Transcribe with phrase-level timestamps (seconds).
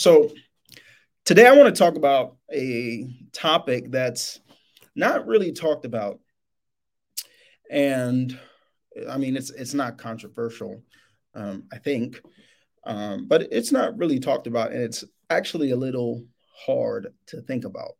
[0.00, 0.32] So
[1.26, 4.40] today I want to talk about a topic that's
[4.96, 6.20] not really talked about.
[7.70, 8.38] And
[9.10, 10.82] I mean, it's it's not controversial,
[11.34, 12.18] um, I think,
[12.84, 16.24] um, but it's not really talked about, and it's actually a little
[16.64, 17.92] hard to think about,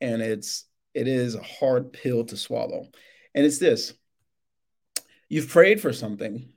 [0.00, 2.86] and it's it is a hard pill to swallow,
[3.34, 3.94] and it's this:
[5.28, 6.52] you've prayed for something,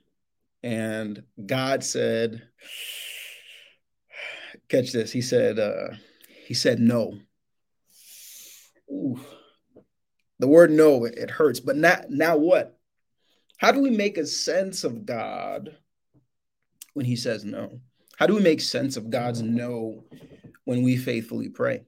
[0.62, 2.46] and God said,
[4.74, 5.12] catch this.
[5.12, 5.94] He said, uh,
[6.46, 7.18] he said no.
[8.90, 9.20] Ooh.
[10.40, 11.60] The word no, it, it hurts.
[11.60, 12.78] But not now what?
[13.58, 15.76] How do we make a sense of God
[16.94, 17.80] when he says no?
[18.18, 20.04] How do we make sense of God's no
[20.64, 21.82] when we faithfully pray?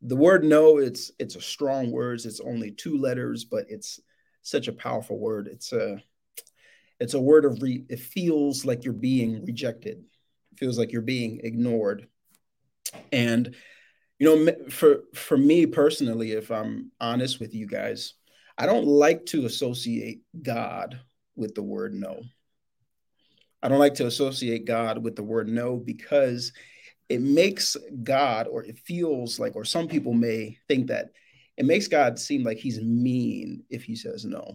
[0.00, 2.20] The word no, it's it's a strong word.
[2.24, 4.00] It's only two letters, but it's
[4.42, 5.48] such a powerful word.
[5.50, 6.02] It's a
[6.98, 10.04] it's a word of re, it feels like you're being rejected
[10.58, 12.08] feels like you're being ignored.
[13.12, 13.54] And
[14.18, 18.14] you know, for for me personally, if I'm honest with you guys,
[18.56, 21.00] I don't like to associate God
[21.36, 22.22] with the word no.
[23.62, 26.52] I don't like to associate God with the word no because
[27.08, 31.10] it makes God, or it feels like, or some people may think that
[31.56, 34.54] it makes God seem like he's mean if he says no.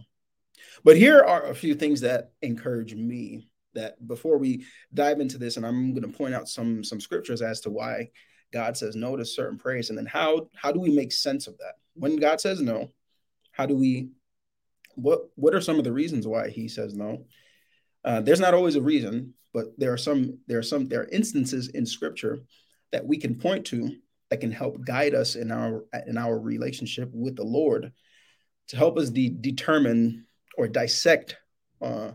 [0.84, 5.56] But here are a few things that encourage me that before we dive into this,
[5.56, 8.10] and I'm going to point out some some scriptures as to why
[8.52, 11.56] God says no to certain prayers, and then how how do we make sense of
[11.58, 12.90] that when God says no?
[13.52, 14.10] How do we
[14.94, 17.26] what what are some of the reasons why He says no?
[18.04, 21.08] Uh, there's not always a reason, but there are some there are some there are
[21.08, 22.40] instances in Scripture
[22.92, 23.96] that we can point to
[24.30, 27.92] that can help guide us in our in our relationship with the Lord
[28.68, 30.26] to help us de- determine
[30.56, 31.36] or dissect
[31.82, 32.12] uh,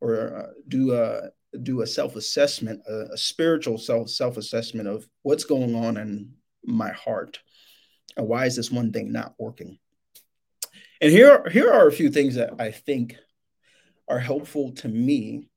[0.00, 1.30] or uh, do a
[1.62, 6.32] do a self assessment, a, a, spiritual self self assessment of what's going on in
[6.64, 7.38] my heart,
[8.16, 9.78] and why is this one thing not working?
[11.00, 13.16] And here here are a few things that I think
[14.08, 15.48] are helpful to me,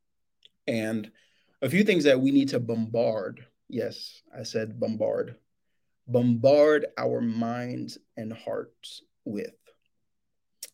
[0.67, 1.11] and
[1.61, 3.45] a few things that we need to bombard.
[3.67, 5.35] Yes, I said bombard,
[6.07, 9.53] bombard our minds and hearts with.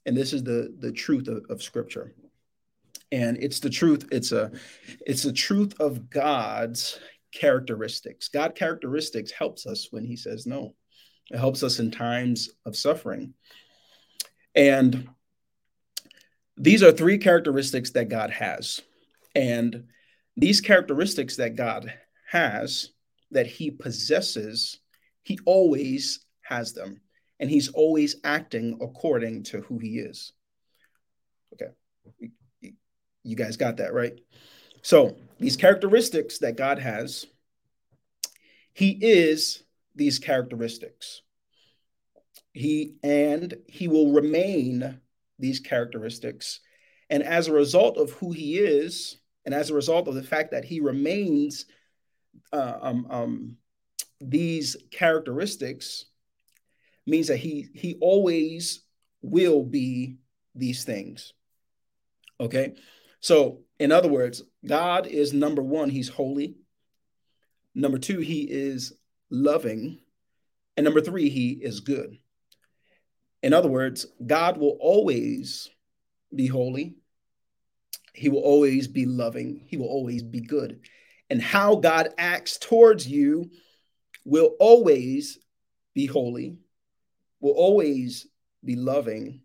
[0.06, 2.14] And this is the the truth of, of Scripture
[3.12, 4.52] and it's the truth it's a
[5.06, 7.00] it's the truth of god's
[7.34, 8.30] characteristics.
[8.30, 10.76] God characteristics helps us when he says no.
[11.30, 13.34] It helps us in times of suffering.
[14.56, 15.10] And
[16.56, 18.82] these are three characteristics that god has.
[19.36, 19.86] And
[20.36, 21.94] these characteristics that god
[22.30, 22.92] has
[23.32, 24.80] that he possesses
[25.24, 27.02] he always has them.
[27.40, 30.32] And he's always acting according to who he is.
[31.54, 31.72] Okay
[33.28, 34.18] you guys got that, right?
[34.82, 37.26] So, these characteristics that God has,
[38.74, 39.64] He is
[39.96, 41.22] these characteristics.
[42.54, 45.02] He and He will remain
[45.38, 46.62] these characteristics.
[47.10, 50.52] And as a result of who He is, and as a result of the fact
[50.52, 51.66] that He remains
[52.54, 53.58] uh, um, um,
[54.22, 56.06] these characteristics,
[57.06, 58.82] means that He He always
[59.22, 60.16] will be
[60.56, 61.34] these things.
[62.40, 62.76] Okay.
[63.20, 66.56] So, in other words, God is number one, he's holy.
[67.76, 68.94] Number two, he is
[69.30, 70.00] loving.
[70.76, 72.18] And number three, he is good.
[73.44, 75.70] In other words, God will always
[76.34, 76.96] be holy.
[78.14, 79.64] He will always be loving.
[79.68, 80.82] He will always be good.
[81.30, 83.52] And how God acts towards you
[84.26, 85.40] will always
[85.94, 86.58] be holy,
[87.40, 88.28] will always
[88.64, 89.42] be loving,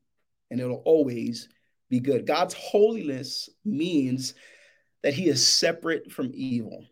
[0.50, 1.48] and it'll always
[1.92, 2.26] be good.
[2.26, 4.34] God's holiness means
[5.02, 6.86] that he is separate from evil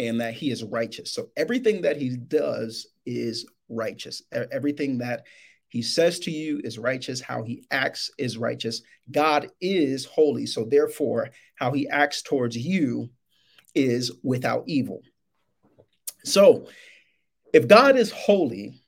[0.00, 1.12] and that he is righteous.
[1.12, 4.22] So everything that he does is righteous.
[4.32, 5.24] Everything that
[5.68, 7.20] he says to you is righteous.
[7.20, 8.82] How he acts is righteous.
[9.08, 10.46] God is holy.
[10.46, 13.10] So therefore, how he acts towards you
[13.76, 15.02] is without evil.
[16.24, 16.66] So
[17.54, 18.82] if God is holy,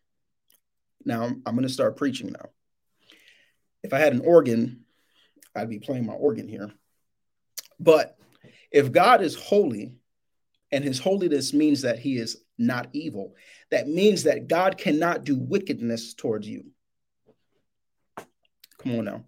[1.05, 2.49] now I'm going to start preaching now.
[3.85, 4.82] If I had an organ,
[5.55, 6.71] I'd be playing my organ here.
[7.79, 8.17] But
[8.71, 9.93] if God is holy,
[10.71, 13.35] and his holiness means that he is not evil,
[13.71, 16.65] that means that God cannot do wickedness towards you.
[18.79, 19.25] Come on now.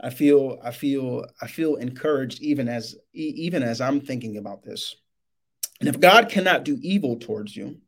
[0.00, 4.96] I feel I feel I feel encouraged even as even as I'm thinking about this.
[5.80, 7.78] And if God cannot do evil towards you,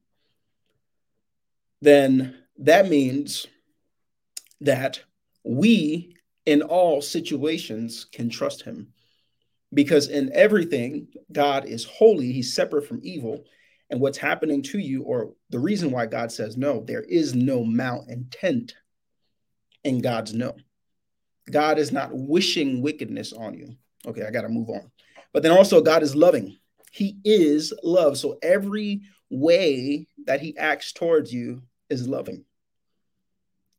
[1.80, 3.46] then that means
[4.60, 5.00] that
[5.44, 6.16] we
[6.48, 8.88] in all situations can trust him.
[9.74, 13.44] Because in everything, God is holy, he's separate from evil,
[13.90, 17.64] and what's happening to you, or the reason why God says no, there is no
[17.64, 18.72] malintent
[19.84, 20.56] in God's no.
[21.50, 23.76] God is not wishing wickedness on you.
[24.06, 24.90] Okay, I got to move on.
[25.34, 26.56] But then also, God is loving.
[26.92, 28.16] He is love.
[28.16, 32.46] So every way that he acts towards you is loving.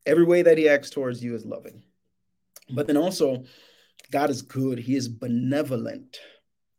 [0.06, 1.82] Every way that he acts towards you is loving.
[2.70, 3.44] But then also,
[4.12, 4.80] God is good.
[4.80, 6.18] He is benevolent.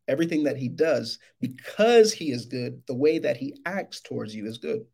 [0.09, 4.47] Everything that he does, because he is good, the way that he acts towards you
[4.47, 4.85] is good.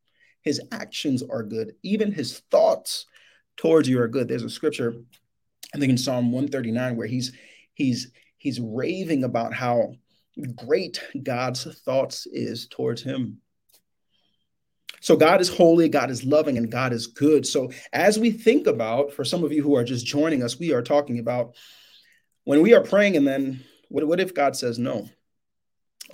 [0.43, 1.72] His actions are good.
[1.82, 3.06] Even his thoughts
[3.56, 4.28] towards you are good.
[4.28, 4.94] There's a scripture,
[5.75, 7.32] I think in Psalm 139, where he's
[7.75, 9.94] he's he's raving about how
[10.54, 13.40] great God's thoughts is towards him.
[15.00, 17.46] So God is holy, God is loving, and God is good.
[17.46, 20.72] So as we think about, for some of you who are just joining us, we
[20.72, 21.54] are talking about
[22.44, 25.08] when we are praying, and then what, what if God says no?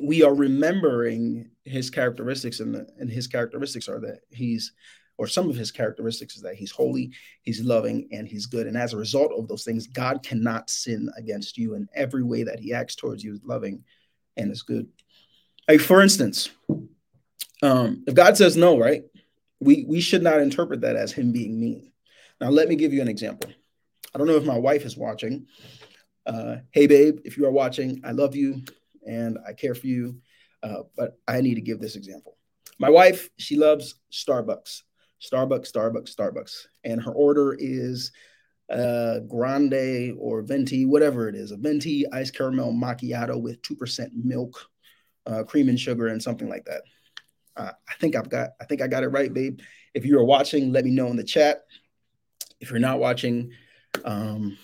[0.00, 4.72] We are remembering his characteristics, and, the, and his characteristics are that he's,
[5.18, 7.12] or some of his characteristics is that he's holy,
[7.42, 8.66] he's loving, and he's good.
[8.66, 12.42] And as a result of those things, God cannot sin against you in every way
[12.42, 13.84] that he acts towards you is loving
[14.36, 14.88] and is good.
[15.68, 16.50] Like for instance,
[17.62, 19.04] um, if God says no, right,
[19.60, 21.92] we we should not interpret that as him being mean.
[22.40, 23.50] Now, let me give you an example.
[24.14, 25.46] I don't know if my wife is watching.
[26.26, 28.62] Uh, hey, babe, if you are watching, I love you
[29.06, 30.20] and I care for you,
[30.62, 32.36] uh, but I need to give this example.
[32.78, 34.82] My wife, she loves Starbucks,
[35.20, 38.12] Starbucks, Starbucks, Starbucks, and her order is
[38.70, 44.68] uh, grande or venti, whatever it is, a venti iced caramel macchiato with 2% milk,
[45.26, 46.82] uh, cream and sugar, and something like that.
[47.56, 49.60] Uh, I think I've got, I think I got it right, babe.
[49.94, 51.64] If you are watching, let me know in the chat.
[52.60, 53.52] If you're not watching,
[54.04, 54.56] um,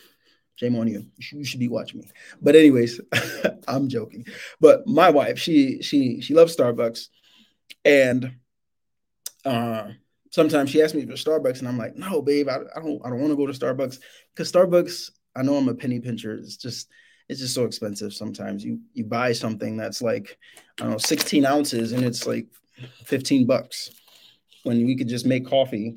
[0.58, 1.06] shame on you.
[1.17, 2.11] You should, be watching me.
[2.40, 3.00] But anyways,
[3.69, 4.26] I'm joking.
[4.61, 7.08] But my wife, she she she loves Starbucks,
[7.85, 8.37] and
[9.44, 9.88] uh,
[10.31, 13.11] sometimes she asks me for Starbucks, and I'm like, no, babe, I, I don't I
[13.11, 13.99] don't want to go to Starbucks
[14.35, 15.11] because Starbucks.
[15.37, 16.35] I know I'm a penny pincher.
[16.35, 16.90] It's just
[17.29, 18.12] it's just so expensive.
[18.12, 20.38] Sometimes you you buy something that's like
[20.81, 22.46] I don't know 16 ounces, and it's like
[23.05, 23.91] 15 bucks
[24.65, 25.97] when we could just make coffee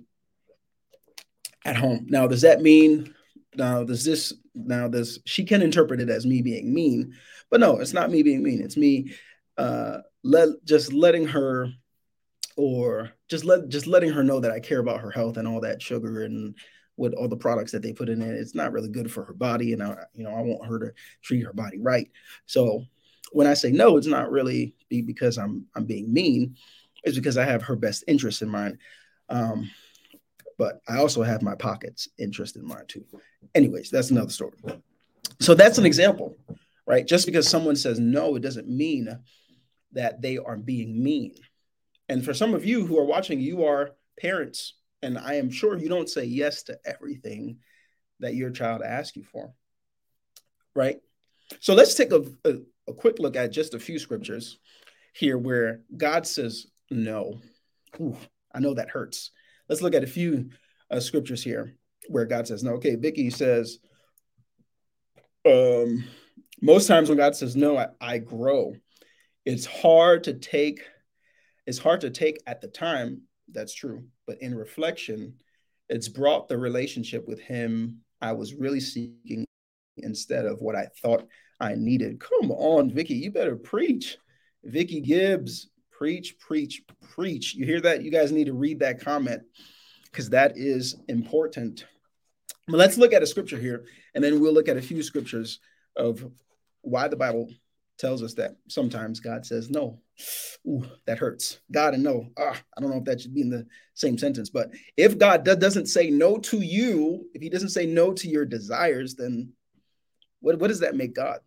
[1.66, 2.08] at home.
[2.10, 3.14] Now, does that mean
[3.56, 7.14] now does this now this she can interpret it as me being mean,
[7.50, 8.62] but no, it's not me being mean.
[8.62, 9.14] It's me
[9.58, 11.68] uh let just letting her
[12.56, 15.62] or just let just letting her know that I care about her health and all
[15.62, 16.56] that sugar and
[16.98, 18.36] with all the products that they put in it.
[18.36, 20.94] It's not really good for her body, and I, you know, I want her to
[21.22, 22.10] treat her body right.
[22.46, 22.84] So
[23.32, 26.56] when I say no, it's not really because I'm I'm being mean.
[27.04, 28.78] It's because I have her best interest in mind.
[29.30, 29.70] Um,
[30.58, 33.04] but I also have my pockets interest in mind too.
[33.56, 34.58] Anyways, that's another story.
[35.40, 36.38] So that's an example,
[36.86, 37.08] right?
[37.08, 39.20] Just because someone says no, it doesn't mean
[39.94, 41.34] that they are being mean.
[42.10, 45.78] And for some of you who are watching, you are parents, and I am sure
[45.78, 47.58] you don't say yes to everything
[48.20, 49.54] that your child asks you for,
[50.76, 51.00] right?
[51.60, 52.58] So let's take a, a,
[52.92, 54.60] a quick look at just a few scriptures
[55.14, 57.42] here where God says no.
[58.00, 58.18] Ooh,
[58.54, 59.32] I know that hurts.
[59.68, 60.50] Let's look at a few
[60.90, 61.76] uh, scriptures here
[62.10, 62.74] where God says no.
[62.74, 63.80] Okay, Vicky says,
[65.46, 66.04] um,
[66.62, 68.76] most times when God says no, I, I grow.
[69.46, 70.82] It's hard to take.
[71.66, 73.24] It's hard to take at the time.
[73.52, 75.36] That's true, but in reflection,
[75.90, 79.46] it's brought the relationship with Him I was really seeking
[80.04, 81.28] instead of what I thought
[81.60, 82.20] I needed.
[82.20, 84.18] Come on, Vicky, you better preach.
[84.64, 87.54] Vicky Gibbs, preach, preach, preach.
[87.56, 88.04] You hear that?
[88.04, 89.44] You guys need to read that comment
[90.06, 91.86] because that is important.
[92.68, 95.60] But let's look at a scripture here, and then we'll look at a few scriptures
[95.96, 96.26] of
[96.82, 97.50] why the Bible
[97.98, 100.00] tells us that sometimes God says no.
[100.68, 101.60] Ooh, that hurts.
[101.72, 102.28] God and no.
[102.38, 105.44] Ah, I don't know if that should be in the same sentence, but if God
[105.44, 109.54] doesn't say no to you, if He doesn't say no to your desires, then
[110.42, 111.40] what, what does that make God?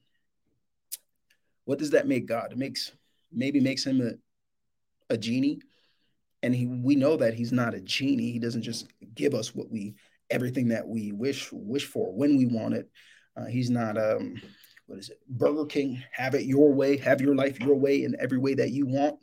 [1.64, 2.52] What does that make God?
[2.52, 2.92] It makes
[3.32, 5.60] maybe makes him a, a genie.
[6.42, 8.30] And he we know that he's not a genie.
[8.30, 9.94] He doesn't just give us what we
[10.30, 12.90] everything that we wish wish for when we want it.
[13.36, 14.40] Uh, he's not um
[14.86, 15.18] what is it?
[15.28, 18.70] Burger King, have it your way, have your life your way in every way that
[18.70, 19.18] you want.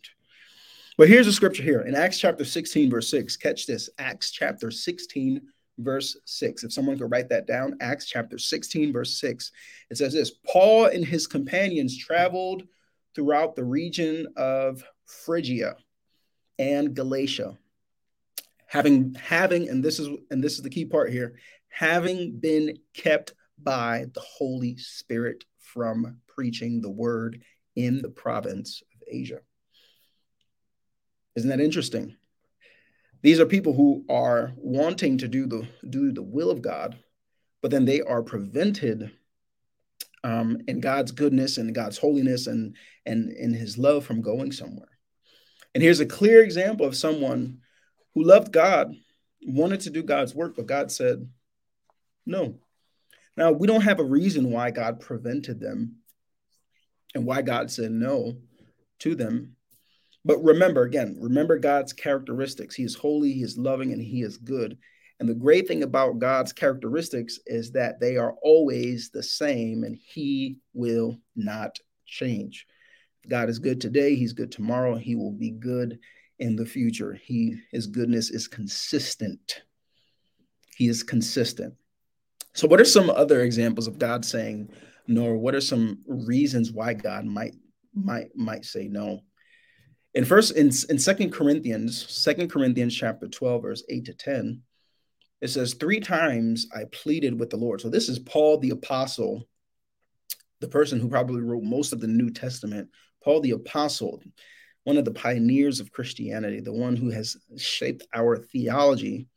[0.97, 3.37] But here's a scripture here in Acts chapter 16, verse 6.
[3.37, 5.41] Catch this Acts chapter 16,
[5.83, 6.63] verse 6.
[6.63, 9.51] If someone could write that down, Acts chapter 16, verse 6.
[9.89, 12.63] It says this Paul and his companions traveled
[13.15, 15.75] throughout the region of Phrygia
[16.59, 17.57] and Galatia.
[18.67, 21.35] Having having and this is and this is the key part here,
[21.67, 27.41] having been kept by the Holy Spirit from preaching the word
[27.75, 29.39] in the province of Asia.
[31.35, 32.15] Isn't that interesting?
[33.21, 36.97] These are people who are wanting to do the do the will of God,
[37.61, 39.11] but then they are prevented
[40.23, 42.75] um, in God's goodness and God's holiness and
[43.05, 44.89] and in His love from going somewhere.
[45.73, 47.59] And here's a clear example of someone
[48.13, 48.93] who loved God,
[49.45, 51.29] wanted to do God's work, but God said,
[52.25, 52.55] no.
[53.37, 55.97] Now, we don't have a reason why God prevented them
[57.15, 58.37] and why God said no
[58.99, 59.55] to them.
[60.23, 62.75] But remember, again, remember God's characteristics.
[62.75, 64.77] He is holy, He is loving, and He is good.
[65.19, 69.95] And the great thing about God's characteristics is that they are always the same and
[69.95, 72.65] He will not change.
[73.29, 75.99] God is good today, He's good tomorrow, He will be good
[76.39, 77.13] in the future.
[77.13, 79.61] He His goodness is consistent.
[80.75, 81.75] He is consistent.
[82.53, 84.71] So, what are some other examples of God saying
[85.07, 85.33] no?
[85.33, 87.53] What are some reasons why God might
[87.93, 89.21] might might say no?
[90.13, 94.61] In first in, in Second Corinthians, Second Corinthians chapter 12, verse 8 to 10,
[95.41, 97.81] it says, Three times I pleaded with the Lord.
[97.81, 99.47] So this is Paul the apostle,
[100.59, 102.89] the person who probably wrote most of the New Testament,
[103.23, 104.21] Paul the apostle,
[104.83, 109.27] one of the pioneers of Christianity, the one who has shaped our theology,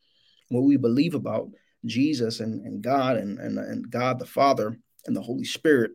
[0.49, 1.51] what we believe about
[1.87, 4.77] Jesus and, and God and, and, and God the Father
[5.07, 5.93] and the Holy Spirit.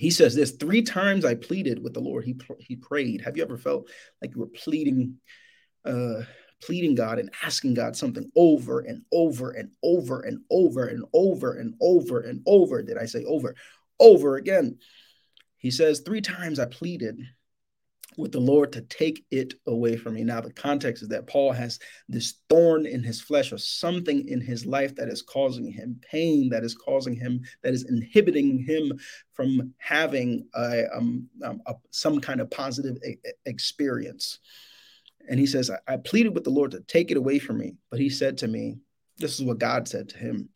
[0.00, 2.24] He says this three times I pleaded with the Lord.
[2.24, 3.20] He, he prayed.
[3.20, 3.86] Have you ever felt
[4.22, 5.16] like you were pleading,
[5.84, 6.22] uh,
[6.62, 11.52] pleading God and asking God something over and over and over and over and over
[11.52, 12.82] and over and over?
[12.82, 13.54] Did I say over?
[13.98, 14.78] Over again.
[15.58, 17.20] He says, Three times I pleaded
[18.16, 20.24] with the Lord to take it away from me.
[20.24, 24.40] Now, the context is that Paul has this thorn in his flesh or something in
[24.40, 28.98] his life that is causing him pain, that is causing him, that is inhibiting him
[29.32, 34.38] from having a, um, um, a, some kind of positive a- experience.
[35.28, 37.76] And he says, I-, I pleaded with the Lord to take it away from me.
[37.90, 38.78] But he said to me,
[39.18, 40.48] This is what God said to him.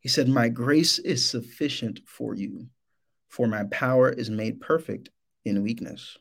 [0.00, 2.66] He said, My grace is sufficient for you,
[3.28, 5.10] for my power is made perfect
[5.44, 6.16] in weakness.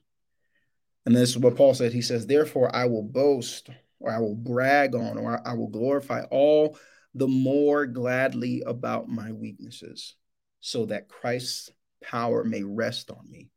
[1.06, 1.94] And this is what Paul said.
[1.94, 6.24] He says, Therefore, I will boast, or I will brag on, or I will glorify
[6.30, 6.78] all
[7.16, 10.16] the more gladly about my weaknesses,
[10.60, 11.72] so that Christ's
[12.04, 13.50] power may rest on me.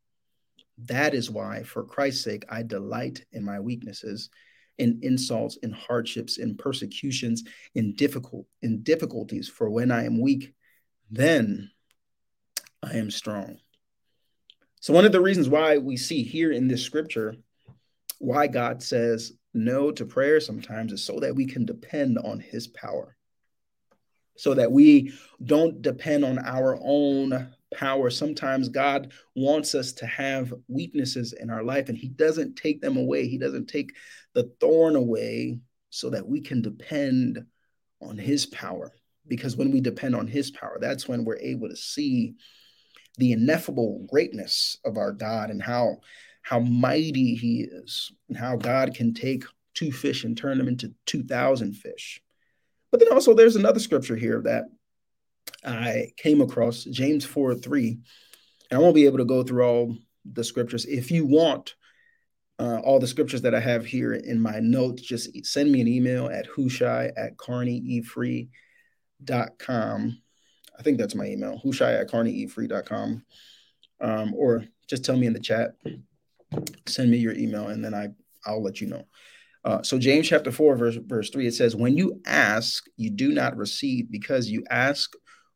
[0.87, 4.31] That is why, for Christ's sake, I delight in my weaknesses,
[4.79, 7.45] in insults, in hardships, in persecutions,
[7.75, 9.49] in difficult in difficulties.
[9.49, 10.55] For when I am weak,
[11.11, 11.71] then
[12.83, 13.59] I am strong.
[14.83, 17.37] So, one of the reasons why we see here in this scripture
[18.19, 22.67] why God says no to prayer sometimes is so that we can depend on his
[22.67, 23.17] power,
[24.37, 25.13] so that we
[25.45, 28.11] don't depend on our own power.
[28.11, 32.97] Sometimes God wants us to have weaknesses in our life and he doesn't take them
[32.97, 33.95] away, he doesn't take
[34.35, 35.61] the thorn away
[35.91, 37.47] so that we can depend
[38.01, 38.93] on his power.
[39.29, 42.35] Because when we depend on his power, that's when we're able to see
[43.19, 45.99] the ineffable greatness of our God and how
[46.43, 50.93] how mighty he is and how God can take two fish and turn them into
[51.07, 52.21] 2000 fish.
[52.91, 54.65] But then also there's another scripture here that
[55.65, 57.99] I came across, James 4 3.
[58.71, 60.85] And I won't be able to go through all the scriptures.
[60.85, 61.75] If you want
[62.59, 65.89] uh, all the scriptures that I have here in my notes, just send me an
[65.89, 68.49] email at hushai at carneyefree.com.
[70.79, 73.25] I think that's my email, hushai at carneyefree.com.
[74.01, 75.75] Um, or just tell me in the chat,
[76.87, 78.09] send me your email, and then I,
[78.45, 79.05] I'll let you know.
[79.65, 83.33] Uh, so James chapter 4, verse, verse 3, it says, When you ask, you do
[83.33, 85.13] not receive because you ask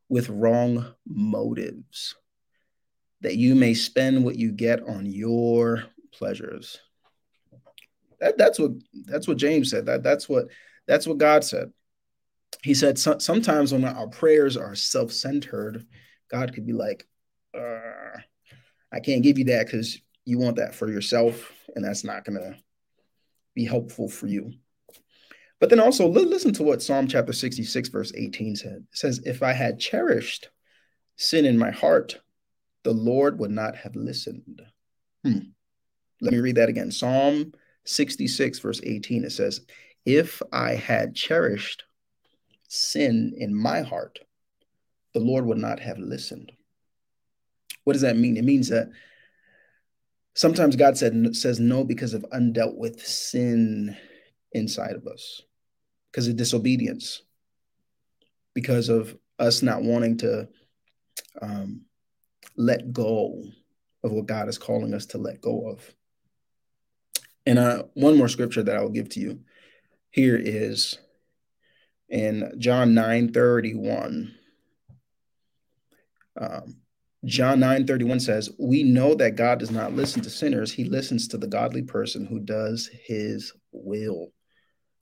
[0.08, 2.14] with wrong motives,
[3.22, 5.82] that you may spend what you get on your
[6.12, 6.78] pleasures.
[8.20, 8.70] That, that's what
[9.04, 9.86] that's what James said.
[9.86, 10.46] That that's what
[10.86, 11.70] that's what God said
[12.62, 15.86] he said so, sometimes when our prayers are self-centered
[16.30, 17.06] god could be like
[17.56, 18.18] uh,
[18.92, 22.38] i can't give you that because you want that for yourself and that's not going
[22.38, 22.56] to
[23.54, 24.52] be helpful for you.
[25.58, 29.42] But then also listen to what psalm chapter 66 verse 18 said it says if
[29.42, 30.50] i had cherished
[31.16, 32.20] sin in my heart
[32.84, 34.60] the lord would not have listened.
[35.24, 35.38] Hmm.
[36.20, 36.90] let me read that again.
[36.90, 37.52] Psalm
[37.86, 39.62] 66 verse 18 it says
[40.04, 41.84] if i had cherished
[42.68, 44.18] sin in my heart,
[45.14, 46.52] the Lord would not have listened.
[47.84, 48.36] What does that mean?
[48.36, 48.88] It means that
[50.34, 53.96] sometimes God said, says no because of undealt with sin
[54.52, 55.42] inside of us,
[56.10, 57.22] because of disobedience,
[58.54, 60.48] because of us not wanting to
[61.40, 61.82] um,
[62.56, 63.42] let go
[64.02, 65.94] of what God is calling us to let go of.
[67.44, 69.40] And uh, one more scripture that I'll give to you
[70.10, 70.98] here is
[72.08, 74.34] in John 9 31.
[76.38, 76.76] Um,
[77.24, 81.28] John 9 31 says, We know that God does not listen to sinners, he listens
[81.28, 84.32] to the godly person who does his will.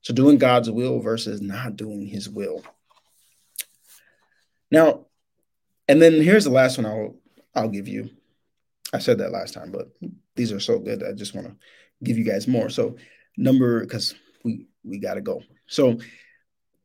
[0.01, 2.63] So, doing God's will versus not doing his will.
[4.71, 5.05] Now,
[5.87, 7.15] and then here's the last one I'll
[7.53, 8.09] I'll give you.
[8.93, 9.91] I said that last time, but
[10.35, 11.03] these are so good.
[11.03, 11.55] I just want to
[12.03, 12.69] give you guys more.
[12.69, 12.97] So
[13.37, 15.41] number because we we got to go.
[15.67, 15.99] So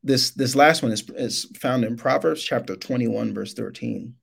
[0.03, 4.15] this this last one is is found in Proverbs chapter 21 verse 13.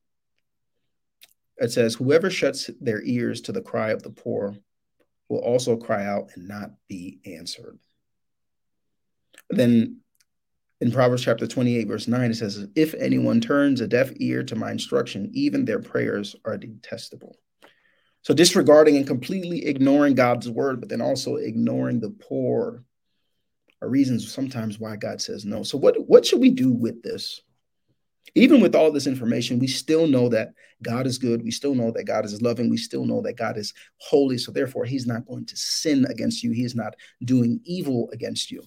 [1.58, 4.56] It says, "Whoever shuts their ears to the cry of the poor
[5.30, 7.80] will also cry out and not be answered."
[9.50, 10.02] Then
[10.80, 14.56] in Proverbs chapter 28, verse 9, it says, If anyone turns a deaf ear to
[14.56, 17.36] my instruction, even their prayers are detestable.
[18.22, 22.84] So disregarding and completely ignoring God's word, but then also ignoring the poor
[23.82, 25.64] are reasons sometimes why God says no.
[25.64, 27.42] So what, what should we do with this?
[28.36, 30.50] Even with all this information, we still know that
[30.84, 31.44] God is good.
[31.44, 32.70] We still know that God is loving.
[32.70, 34.38] We still know that God is holy.
[34.38, 36.52] So therefore, he's not going to sin against you.
[36.52, 38.64] He is not doing evil against you.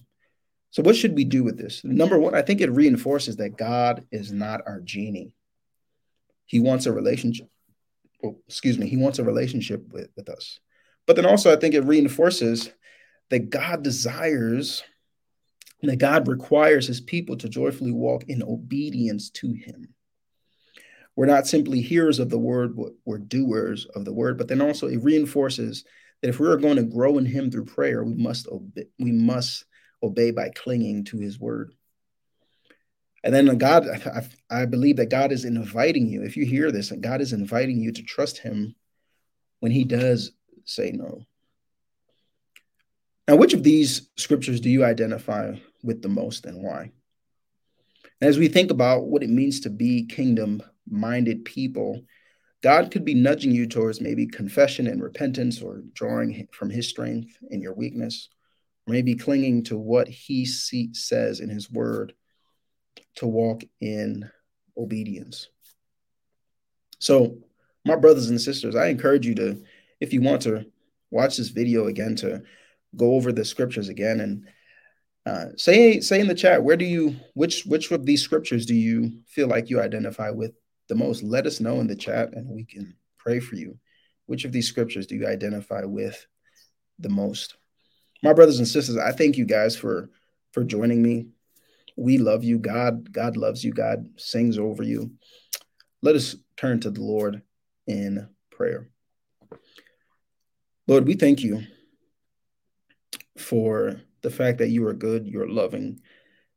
[0.71, 1.83] So, what should we do with this?
[1.83, 5.35] Number one, I think it reinforces that God is not our genie.
[6.45, 7.49] He wants a relationship.
[8.21, 10.59] Well, excuse me, he wants a relationship with, with us.
[11.07, 12.71] But then also, I think it reinforces
[13.29, 14.83] that God desires,
[15.89, 19.93] that God requires his people to joyfully walk in obedience to him.
[21.15, 24.37] We're not simply hearers of the word, but we're doers of the word.
[24.37, 25.83] But then also, it reinforces
[26.21, 29.11] that if we are going to grow in him through prayer, we must obey, we
[29.11, 29.65] must
[30.03, 31.73] obey by clinging to his word.
[33.23, 36.23] And then God, I, I, believe that God is inviting you.
[36.23, 38.75] If you hear this, God is inviting you to trust Him
[39.59, 40.31] when He does
[40.65, 41.21] say no.
[43.27, 46.91] Now, which of these scriptures do you identify with the most and why?
[48.19, 52.01] as we think about what it means to be kingdom minded people,
[52.61, 57.35] God could be nudging you towards maybe confession and repentance or drawing from His strength
[57.49, 58.29] in your weakness
[58.87, 62.13] maybe clinging to what he see, says in his word
[63.15, 64.29] to walk in
[64.77, 65.49] obedience.
[66.99, 67.37] So,
[67.83, 69.63] my brothers and sisters, I encourage you to,
[69.99, 70.65] if you want to
[71.09, 72.43] watch this video again, to
[72.95, 74.47] go over the scriptures again and
[75.25, 78.73] uh, say say in the chat where do you which which of these scriptures do
[78.73, 80.53] you feel like you identify with
[80.89, 81.23] the most?
[81.23, 83.77] Let us know in the chat and we can pray for you.
[84.25, 86.25] Which of these scriptures do you identify with
[86.99, 87.55] the most?
[88.23, 90.09] my brothers and sisters, I thank you guys for
[90.51, 91.27] for joining me.
[91.95, 92.57] We love you.
[92.57, 93.71] God, God loves you.
[93.71, 95.11] God sings over you.
[96.01, 97.41] Let us turn to the Lord
[97.87, 98.89] in prayer.
[100.87, 101.63] Lord, we thank you
[103.37, 105.99] for the fact that you are good, you're loving,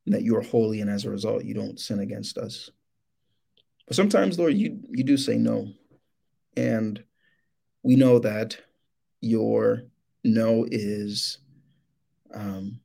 [0.07, 2.71] that you are holy, and as a result, you don't sin against us.
[3.87, 5.69] But sometimes, Lord, you you do say no.
[6.57, 7.03] And
[7.83, 8.57] we know that
[9.21, 9.85] your
[10.23, 11.39] no is
[12.33, 12.81] um,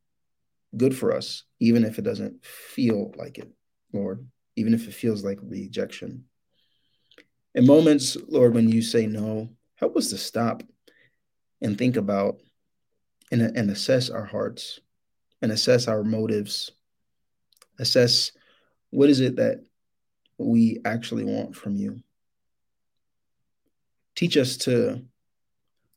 [0.76, 3.50] good for us, even if it doesn't feel like it,
[3.94, 6.26] Lord, even if it feels like rejection.
[7.56, 10.64] In moments, Lord, when you say no, help us to stop
[11.62, 12.40] and think about
[13.32, 14.80] and, and assess our hearts
[15.42, 16.72] and assess our motives,
[17.80, 18.32] assess
[18.90, 19.64] what is it that
[20.38, 22.02] we actually want from you.
[24.16, 25.04] Teach us to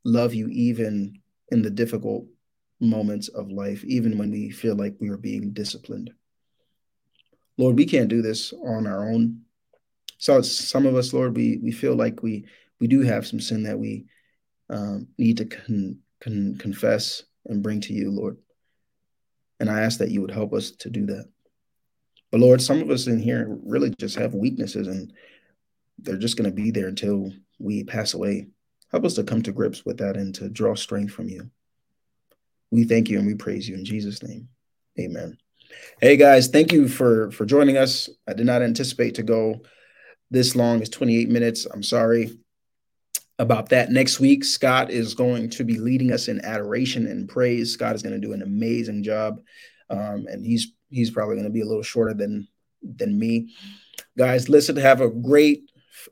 [0.05, 2.27] love you even in the difficult
[2.81, 6.13] moments of life, even when we feel like we are being disciplined.
[7.57, 9.43] Lord, we can't do this on our own.
[10.19, 12.47] So some of us, Lord, we we feel like we
[12.81, 14.07] we do have some sin that we
[14.71, 18.39] um, need to con, con, confess and bring to you, Lord.
[19.61, 21.29] And I ask that you would help us to do that.
[22.31, 25.13] But Lord, some of us in here really just have weaknesses and
[25.99, 28.47] they're just going to be there until we pass away.
[28.91, 31.51] Help us to come to grips with that and to draw strength from you.
[32.71, 34.49] We thank you and we praise you in Jesus' name.
[34.99, 35.37] Amen.
[36.01, 38.09] Hey guys, thank you for for joining us.
[38.29, 39.63] I did not anticipate to go
[40.31, 40.81] this long.
[40.81, 41.67] It's 28 minutes.
[41.67, 42.39] I'm sorry
[43.43, 43.91] about that.
[43.91, 47.73] Next week, Scott is going to be leading us in adoration and praise.
[47.73, 49.41] Scott is going to do an amazing job,
[49.91, 52.47] um, and he's he's probably going to be a little shorter than
[52.83, 53.53] than me.
[54.17, 55.65] Guys, listen, have a great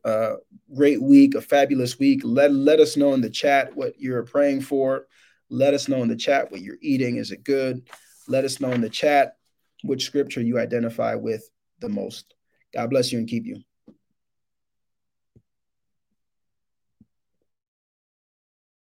[0.05, 0.35] uh,
[0.75, 2.23] great week, a fabulous week.
[2.25, 5.07] Let let us know in the chat what you're praying for.
[5.49, 7.17] Let us know in the chat what you're eating.
[7.17, 7.89] Is it good?
[8.27, 9.37] Let us know in the chat
[9.85, 12.35] which scripture you identify with the most.
[12.75, 13.63] God bless you and keep you.